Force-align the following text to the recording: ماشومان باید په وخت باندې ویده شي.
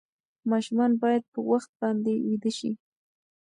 ماشومان 0.51 0.91
باید 1.03 1.23
په 1.33 1.39
وخت 1.49 1.71
باندې 1.81 2.13
ویده 2.27 2.51
شي. 2.57 2.71